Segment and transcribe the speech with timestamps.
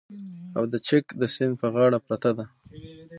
[0.57, 2.45] او د چک د سیند په غاړه پرته ده